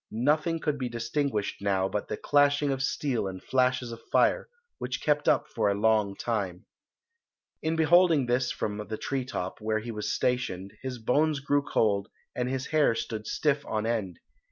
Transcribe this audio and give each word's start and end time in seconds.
Nothing 0.09 0.59
could 0.59 0.79
be 0.79 0.89
distinguished 0.89 1.61
now 1.61 1.87
but 1.87 2.07
the 2.07 2.17
clashing 2.17 2.71
of 2.71 2.81
steel 2.81 3.27
and 3.27 3.39
flashes 3.39 3.91
of 3.91 4.01
fire, 4.11 4.49
which 4.79 4.99
kept 4.99 5.29
up 5.29 5.47
for 5.47 5.69
a 5.69 5.75
long 5.79 6.15
time. 6.15 6.65
In 7.61 7.75
beholding 7.75 8.25
this 8.25 8.51
from 8.51 8.77
the 8.89 8.97
tree 8.97 9.25
top, 9.25 9.61
where 9.61 9.77
he 9.77 9.91
was 9.91 10.11
stationed, 10.11 10.73
his 10.81 10.97
bones 10.97 11.39
grew 11.39 11.61
cold 11.61 12.07
and 12.35 12.49
his 12.49 12.65
hair 12.73 12.95
stood 12.95 13.27
stiff 13.27 13.63
on 13.67 13.85
end. 13.85 14.17